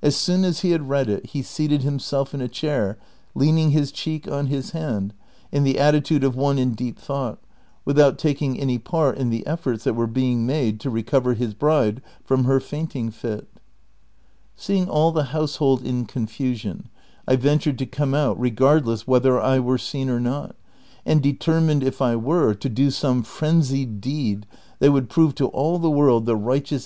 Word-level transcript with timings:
As 0.00 0.16
soon 0.16 0.42
as 0.46 0.60
he 0.60 0.70
had 0.70 0.80
n 0.80 0.92
ad 0.94 1.10
it 1.10 1.26
he 1.26 1.42
seated 1.42 1.82
himself 1.82 2.32
in 2.32 2.40
a 2.40 2.48
chair 2.48 2.96
leaning 3.34 3.72
his 3.72 3.92
cheek 3.92 4.26
on 4.26 4.46
his 4.46 4.70
hand 4.70 5.12
in 5.52 5.64
the 5.64 5.78
attitude 5.78 6.24
of 6.24 6.34
one 6.34 6.58
in 6.58 6.72
deep 6.72 6.98
thought, 6.98 7.40
without 7.84 8.16
taking 8.16 8.58
any 8.58 8.78
part 8.78 9.18
in 9.18 9.28
the 9.28 9.44
cfibrts 9.46 9.82
that 9.82 9.92
were 9.92 10.06
being 10.06 10.46
made 10.46 10.80
to 10.80 10.88
recover 10.88 11.34
his 11.34 11.52
bride 11.52 12.00
from 12.24 12.44
her 12.44 12.58
fainting 12.58 13.12
Seeing 14.56 14.88
all 14.88 15.12
the 15.12 15.24
household 15.24 15.82
in 15.84 16.06
confusion, 16.06 16.88
I 17.28 17.36
ventured 17.36 17.78
to 17.80 17.84
come 17.84 18.14
out 18.14 18.40
re 18.40 18.50
gai'dless 18.50 19.02
whether 19.06 19.38
I 19.38 19.58
were 19.58 19.76
seen 19.76 20.08
or 20.08 20.20
not, 20.20 20.56
and 21.04 21.22
determined 21.22 21.82
if 21.84 22.00
I 22.00 22.16
were, 22.16 22.54
to 22.54 22.68
do 22.70 22.90
some 22.90 23.22
frenzied 23.22 24.00
deed 24.00 24.46
that 24.78 24.92
would 24.92 25.10
prove 25.10 25.34
to 25.34 25.48
all 25.48 25.78
the 25.78 25.90
world 25.90 26.24
the 26.24 26.34
righteous 26.34 26.64
CHAPTER 26.64 26.74
XXVIT. 26.76 26.84